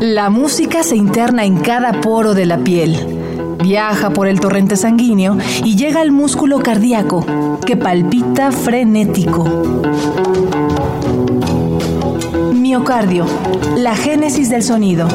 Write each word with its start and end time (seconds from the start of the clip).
La 0.00 0.30
música 0.30 0.82
se 0.82 0.96
interna 0.96 1.44
en 1.44 1.58
cada 1.58 2.00
poro 2.00 2.34
de 2.34 2.46
la 2.46 2.58
piel. 2.58 3.56
Viaja 3.62 4.10
por 4.10 4.26
el 4.26 4.40
torrente 4.40 4.76
sanguíneo 4.76 5.38
y 5.64 5.76
llega 5.76 6.00
al 6.00 6.12
músculo 6.12 6.60
cardíaco, 6.60 7.24
que 7.64 7.76
palpita 7.76 8.52
frenético. 8.52 9.44
Miocardio, 12.52 13.26
la 13.76 13.94
génesis 13.94 14.50
del 14.50 14.62
sonido. 14.62 15.08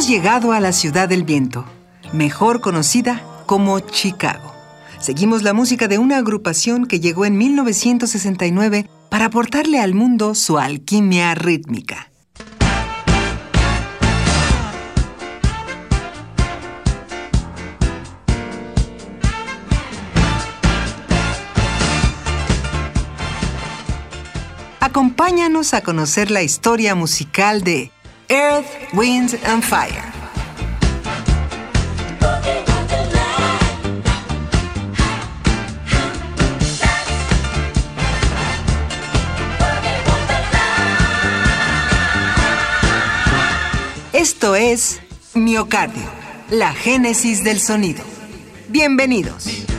Hemos 0.00 0.08
llegado 0.08 0.52
a 0.52 0.60
la 0.60 0.72
ciudad 0.72 1.10
del 1.10 1.24
viento, 1.24 1.66
mejor 2.14 2.62
conocida 2.62 3.22
como 3.44 3.80
Chicago. 3.80 4.54
Seguimos 4.98 5.42
la 5.42 5.52
música 5.52 5.88
de 5.88 5.98
una 5.98 6.16
agrupación 6.16 6.86
que 6.86 7.00
llegó 7.00 7.26
en 7.26 7.36
1969 7.36 8.88
para 9.10 9.26
aportarle 9.26 9.78
al 9.78 9.92
mundo 9.92 10.34
su 10.34 10.56
alquimia 10.56 11.34
rítmica. 11.34 12.10
Acompáñanos 24.80 25.74
a 25.74 25.82
conocer 25.82 26.30
la 26.30 26.40
historia 26.40 26.94
musical 26.94 27.62
de 27.62 27.92
Earth, 28.30 28.92
Wind 28.92 29.40
and 29.44 29.62
Fire. 29.62 30.04
Esto 44.12 44.54
es 44.54 45.00
Miocardio, 45.34 46.02
la 46.50 46.72
génesis 46.72 47.42
del 47.42 47.60
sonido. 47.60 48.04
Bienvenidos. 48.68 49.69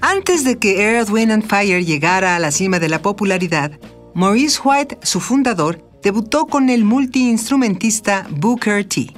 Antes 0.00 0.44
de 0.44 0.58
que 0.58 0.82
Earth, 0.82 1.08
Wind 1.10 1.32
and 1.32 1.46
Fire 1.46 1.84
llegara 1.84 2.36
a 2.36 2.38
la 2.38 2.50
cima 2.50 2.78
de 2.78 2.88
la 2.88 3.00
popularidad, 3.00 3.72
Maurice 4.14 4.60
White, 4.62 4.98
su 5.02 5.20
fundador, 5.20 5.82
debutó 6.02 6.46
con 6.46 6.68
el 6.68 6.84
multiinstrumentista 6.84 8.26
Booker 8.30 8.84
T. 8.84 9.14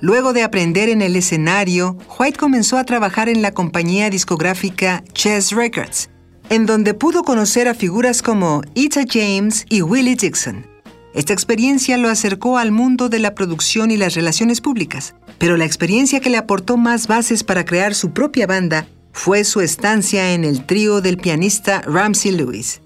Luego 0.00 0.32
de 0.32 0.42
aprender 0.42 0.88
en 0.88 1.02
el 1.02 1.16
escenario, 1.16 1.96
White 2.18 2.38
comenzó 2.38 2.78
a 2.78 2.84
trabajar 2.84 3.28
en 3.28 3.42
la 3.42 3.52
compañía 3.52 4.10
discográfica 4.10 5.04
Chess 5.12 5.52
Records, 5.52 6.10
en 6.50 6.66
donde 6.66 6.94
pudo 6.94 7.22
conocer 7.22 7.68
a 7.68 7.74
figuras 7.74 8.22
como 8.22 8.62
Etta 8.74 9.04
James 9.08 9.66
y 9.68 9.82
Willie 9.82 10.16
Dixon. 10.16 10.66
Esta 11.14 11.32
experiencia 11.32 11.96
lo 11.96 12.08
acercó 12.08 12.58
al 12.58 12.72
mundo 12.72 13.08
de 13.08 13.20
la 13.20 13.34
producción 13.34 13.90
y 13.90 13.96
las 13.96 14.14
relaciones 14.14 14.60
públicas, 14.60 15.14
pero 15.38 15.56
la 15.56 15.64
experiencia 15.64 16.20
que 16.20 16.30
le 16.30 16.36
aportó 16.36 16.76
más 16.76 17.06
bases 17.06 17.44
para 17.44 17.64
crear 17.64 17.94
su 17.94 18.10
propia 18.10 18.46
banda 18.46 18.86
fue 19.12 19.44
su 19.44 19.60
estancia 19.60 20.34
en 20.34 20.44
el 20.44 20.66
trío 20.66 21.00
del 21.00 21.16
pianista 21.16 21.82
Ramsey 21.82 22.32
Lewis. 22.32 22.80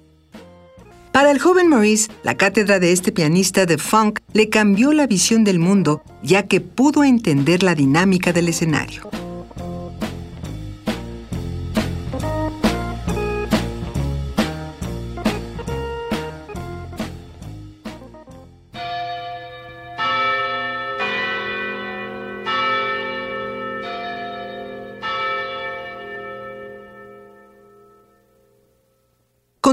Para 1.11 1.31
el 1.31 1.39
joven 1.39 1.69
Maurice, 1.69 2.11
la 2.23 2.37
cátedra 2.37 2.79
de 2.79 2.93
este 2.93 3.13
pianista 3.13 3.65
de 3.65 3.79
funk 3.79 4.21
le 4.35 4.51
cambió 4.51 4.93
la 4.93 5.07
visión 5.07 5.43
del 5.43 5.59
mundo, 5.59 6.03
ya 6.23 6.45
que 6.45 6.61
pudo 6.61 7.03
entender 7.03 7.63
la 7.63 7.75
dinámica 7.75 8.33
del 8.33 8.49
escenario. 8.49 9.09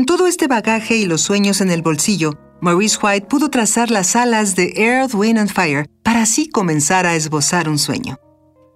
Con 0.06 0.18
todo 0.18 0.28
este 0.28 0.46
bagaje 0.46 0.98
y 0.98 1.08
los 1.08 1.22
sueños 1.22 1.62
en 1.62 1.72
el 1.72 1.82
bolsillo, 1.82 2.38
Maurice 2.62 3.00
White 3.02 3.26
pudo 3.26 3.50
trazar 3.50 3.90
las 3.90 4.16
alas 4.16 4.56
de 4.56 4.72
Earth, 4.76 5.16
Wind 5.16 5.40
and 5.40 5.52
Fire 5.52 5.90
para 6.04 6.22
así 6.22 6.48
comenzar 6.48 7.08
a 7.08 7.16
esbozar 7.16 7.68
un 7.68 7.80
sueño. 7.80 8.20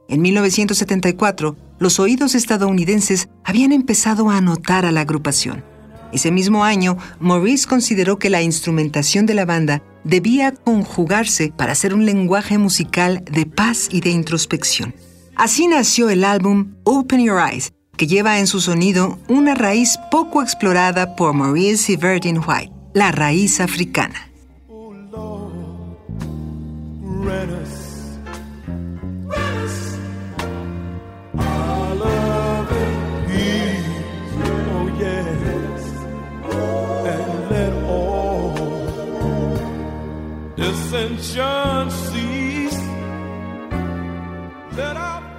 En 0.07 0.23
1974, 0.23 1.55
los 1.77 1.99
oídos 1.99 2.33
estadounidenses 2.33 3.29
habían 3.43 3.73
empezado 3.73 4.31
a 4.31 4.41
notar 4.41 4.87
a 4.87 4.91
la 4.91 5.01
agrupación. 5.01 5.63
Ese 6.11 6.31
mismo 6.31 6.63
año, 6.63 6.97
Maurice 7.19 7.67
consideró 7.67 8.17
que 8.17 8.31
la 8.31 8.41
instrumentación 8.41 9.27
de 9.27 9.35
la 9.35 9.45
banda 9.45 9.83
debía 10.03 10.51
conjugarse 10.51 11.53
para 11.55 11.73
hacer 11.73 11.93
un 11.93 12.07
lenguaje 12.07 12.57
musical 12.57 13.23
de 13.31 13.45
paz 13.45 13.87
y 13.91 14.01
de 14.01 14.09
introspección. 14.09 14.95
Así 15.35 15.67
nació 15.67 16.09
el 16.09 16.23
álbum 16.23 16.73
Open 16.85 17.23
Your 17.23 17.39
Eyes, 17.39 17.71
que 17.99 18.07
lleva 18.07 18.39
en 18.39 18.47
su 18.47 18.61
sonido 18.61 19.19
una 19.27 19.55
raíz 19.55 19.99
poco 20.09 20.41
explorada 20.41 21.17
por 21.17 21.33
Maurice 21.33 21.91
y 21.91 21.95
Virgin 21.97 22.37
White, 22.37 22.71
la 22.93 23.11
raíz 23.11 23.59
africana. 23.59 24.31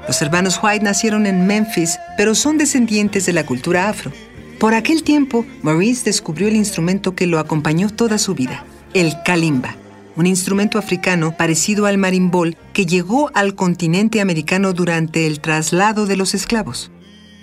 Los 0.07 0.23
hermanos 0.23 0.61
White 0.63 0.85
nacieron 0.85 1.25
en 1.25 1.47
Memphis, 1.47 1.99
pero 2.21 2.35
son 2.35 2.59
descendientes 2.59 3.25
de 3.25 3.33
la 3.33 3.47
cultura 3.47 3.89
afro. 3.89 4.13
Por 4.59 4.75
aquel 4.75 5.05
tiempo, 5.05 5.47
Maurice 5.63 6.05
descubrió 6.05 6.49
el 6.49 6.57
instrumento 6.57 7.15
que 7.15 7.27
lo 7.27 7.39
acompañó 7.39 7.89
toda 7.89 8.19
su 8.19 8.35
vida, 8.35 8.67
el 8.93 9.15
kalimba, 9.25 9.75
un 10.17 10.27
instrumento 10.27 10.77
africano 10.77 11.35
parecido 11.35 11.87
al 11.87 11.97
marimbol 11.97 12.59
que 12.75 12.85
llegó 12.85 13.31
al 13.33 13.55
continente 13.55 14.21
americano 14.21 14.75
durante 14.75 15.27
el 15.27 15.41
traslado 15.41 16.05
de 16.05 16.19
los 16.19 16.35
esclavos. 16.35 16.91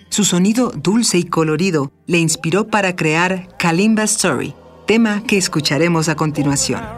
Su 0.09 0.24
sonido 0.25 0.69
dulce 0.69 1.18
y 1.18 1.23
colorido 1.23 1.91
le 2.06 2.19
inspiró 2.19 2.68
para 2.68 2.95
crear 2.95 3.57
Kalimba 3.57 4.03
Story, 4.03 4.53
tema 4.85 5.23
que 5.23 5.39
escucharemos 5.39 6.07
a 6.07 6.15
continuación. 6.15 6.96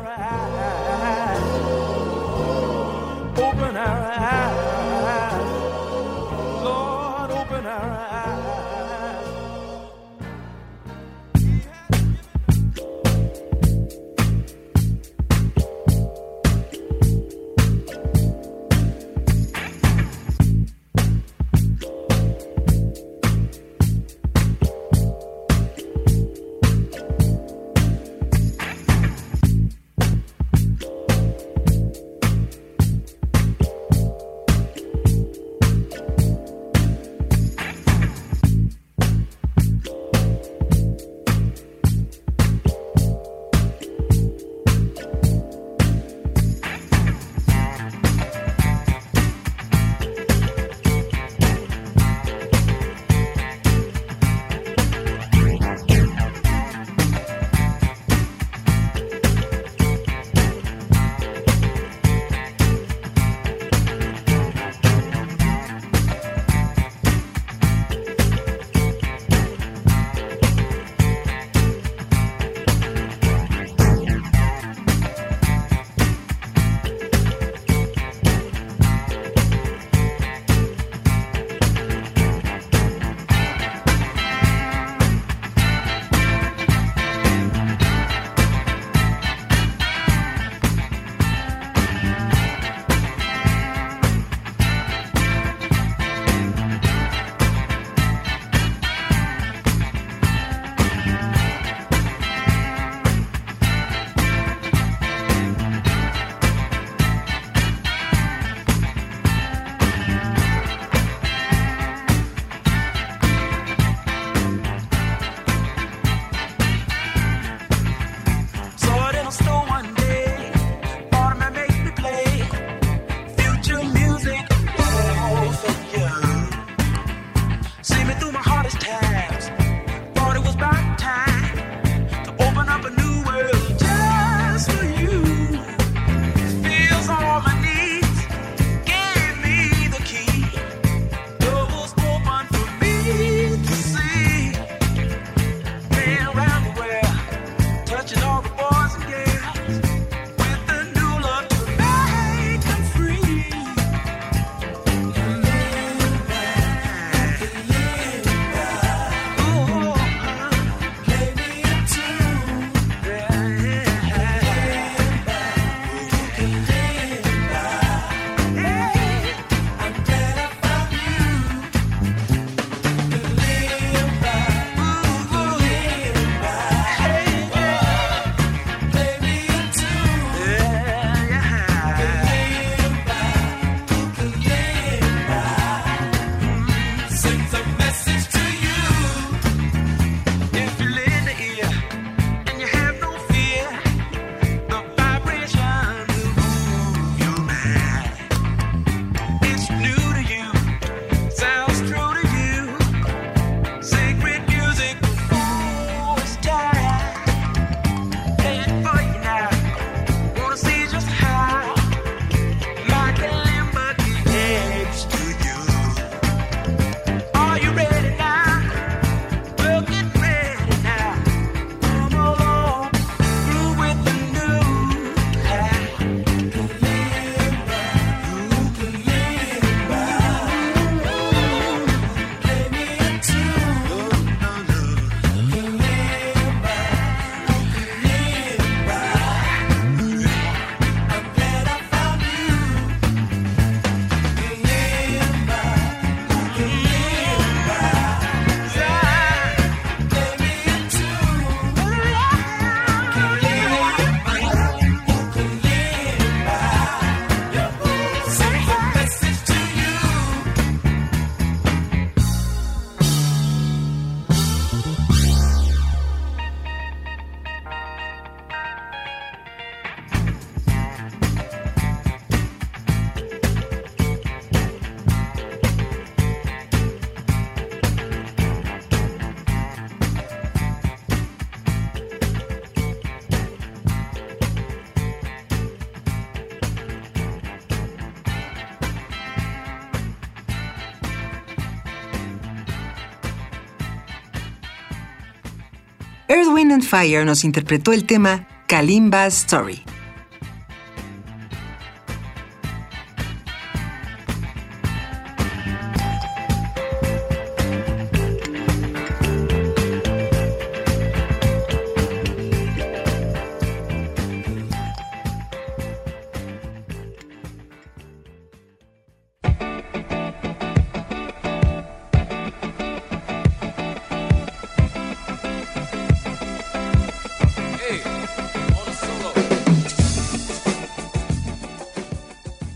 Earth, 296.32 296.48
and 296.72 296.84
Fire 296.84 297.26
nos 297.26 297.44
interpretó 297.44 297.92
el 297.92 298.06
tema 298.06 298.48
Kalimba's 298.68 299.34
Story. 299.34 299.89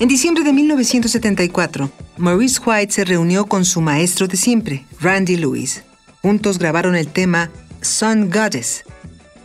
En 0.03 0.09
diciembre 0.09 0.43
de 0.43 0.51
1974, 0.51 1.89
Maurice 2.17 2.59
White 2.65 2.91
se 2.91 3.05
reunió 3.05 3.45
con 3.45 3.63
su 3.63 3.79
maestro 3.79 4.27
de 4.27 4.35
siempre, 4.35 4.85
Randy 4.99 5.37
Lewis. 5.37 5.83
Juntos 6.21 6.59
grabaron 6.59 6.97
el 6.97 7.07
tema 7.07 7.49
Sun 7.79 8.29
Goddess. 8.29 8.83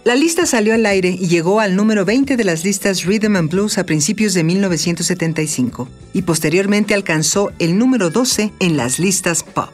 La 0.02 0.16
lista 0.16 0.46
salió 0.46 0.74
al 0.74 0.84
aire 0.84 1.10
y 1.10 1.28
llegó 1.28 1.60
al 1.60 1.76
número 1.76 2.04
20 2.04 2.36
de 2.36 2.42
las 2.42 2.64
listas 2.64 3.04
Rhythm 3.04 3.36
and 3.36 3.52
Blues 3.52 3.78
a 3.78 3.86
principios 3.86 4.34
de 4.34 4.42
1975 4.42 5.88
y 6.12 6.22
posteriormente 6.22 6.92
alcanzó 6.92 7.52
el 7.60 7.78
número 7.78 8.10
12 8.10 8.52
en 8.58 8.76
las 8.76 8.98
listas 8.98 9.44
pop. 9.44 9.70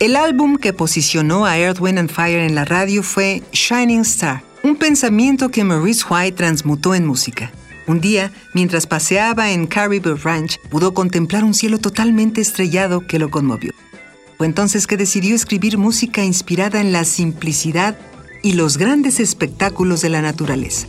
El 0.00 0.16
álbum 0.16 0.58
que 0.58 0.74
posicionó 0.74 1.46
a 1.46 1.58
Earth, 1.58 1.80
Wind 1.80 1.98
and 1.98 2.10
Fire 2.10 2.40
en 2.40 2.54
la 2.54 2.66
radio 2.66 3.02
fue 3.02 3.42
Shining 3.52 4.02
Star, 4.02 4.44
un 4.62 4.76
pensamiento 4.76 5.50
que 5.50 5.64
Maurice 5.64 6.04
White 6.10 6.36
transmutó 6.36 6.94
en 6.94 7.06
música. 7.06 7.52
Un 7.86 8.00
día, 8.00 8.32
mientras 8.54 8.86
paseaba 8.86 9.50
en 9.50 9.66
Caribou 9.66 10.16
Ranch, 10.16 10.58
pudo 10.70 10.94
contemplar 10.94 11.44
un 11.44 11.54
cielo 11.54 11.78
totalmente 11.78 12.40
estrellado 12.40 13.06
que 13.06 13.18
lo 13.18 13.30
conmovió. 13.30 13.72
Fue 14.38 14.46
entonces 14.46 14.86
que 14.86 14.96
decidió 14.96 15.34
escribir 15.34 15.78
música 15.78 16.24
inspirada 16.24 16.80
en 16.80 16.92
la 16.92 17.04
simplicidad 17.04 17.96
y 18.42 18.54
los 18.54 18.78
grandes 18.78 19.20
espectáculos 19.20 20.00
de 20.00 20.08
la 20.08 20.22
naturaleza. 20.22 20.86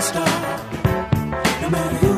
the 0.00 0.06
star, 0.06 1.60
no 1.60 1.68
matter 1.68 2.09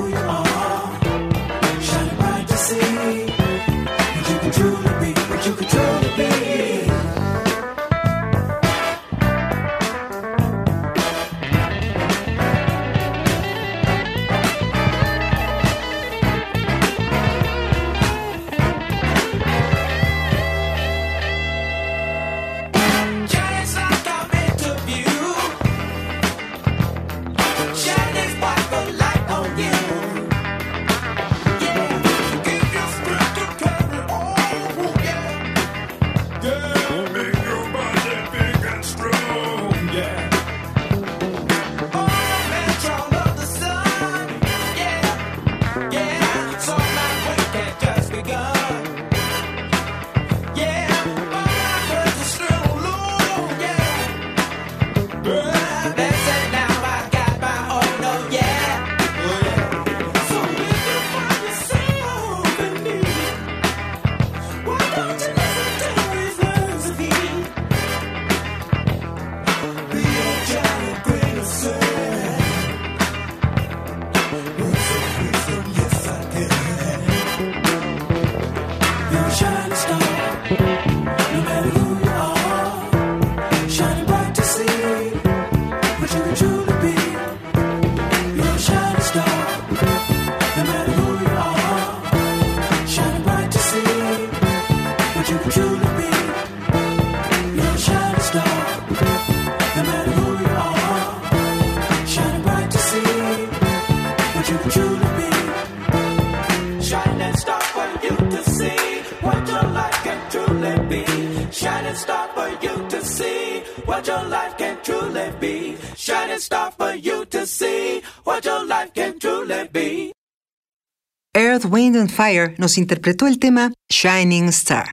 Earth, 121.35 121.67
Wind 121.67 121.97
and 121.97 122.09
Fire 122.09 122.55
nos 122.57 122.79
interpretó 122.79 123.27
el 123.27 123.39
tema 123.39 123.75
Shining 123.91 124.49
Star. 124.49 124.91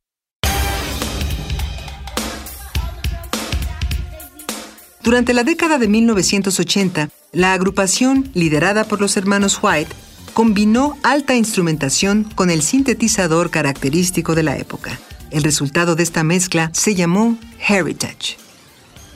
Durante 5.01 5.33
la 5.33 5.45
década 5.45 5.77
de 5.77 5.87
1980, 5.87 7.09
la 7.31 7.53
agrupación, 7.53 8.29
liderada 8.33 8.83
por 8.83 8.99
los 8.99 9.15
hermanos 9.15 9.57
White, 9.63 9.95
combinó 10.33 10.97
alta 11.03 11.35
instrumentación 11.35 12.25
con 12.35 12.49
el 12.49 12.61
sintetizador 12.61 13.51
característico 13.51 14.35
de 14.35 14.43
la 14.43 14.57
época. 14.57 14.99
El 15.31 15.43
resultado 15.43 15.95
de 15.95 16.03
esta 16.03 16.23
mezcla 16.23 16.71
se 16.73 16.95
llamó 16.95 17.37
Heritage. 17.67 18.37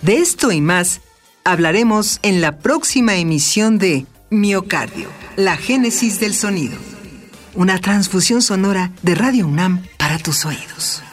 De 0.01 0.17
esto 0.17 0.51
y 0.51 0.61
más 0.61 1.01
hablaremos 1.43 2.19
en 2.21 2.41
la 2.41 2.57
próxima 2.57 3.15
emisión 3.15 3.77
de 3.77 4.05
Miocardio, 4.29 5.07
la 5.35 5.57
génesis 5.57 6.19
del 6.19 6.33
sonido. 6.33 6.77
Una 7.55 7.77
transfusión 7.79 8.41
sonora 8.41 8.91
de 9.01 9.15
Radio 9.15 9.47
UNAM 9.47 9.83
para 9.97 10.17
tus 10.17 10.45
oídos. 10.45 11.03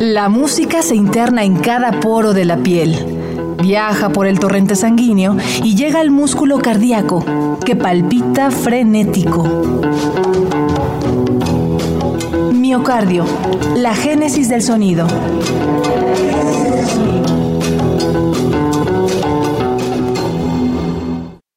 La 0.00 0.28
música 0.28 0.82
se 0.82 0.94
interna 0.94 1.44
en 1.44 1.56
cada 1.56 2.00
poro 2.00 2.32
de 2.32 2.44
la 2.44 2.56
piel, 2.56 3.56
viaja 3.62 4.10
por 4.10 4.26
el 4.26 4.38
torrente 4.38 4.74
sanguíneo 4.74 5.36
y 5.62 5.74
llega 5.74 6.00
al 6.00 6.10
músculo 6.10 6.58
cardíaco, 6.58 7.24
que 7.64 7.76
palpita 7.76 8.50
frenético. 8.50 9.44
Miocardio, 12.52 13.24
la 13.76 13.94
génesis 13.94 14.48
del 14.48 14.62
sonido. 14.62 15.06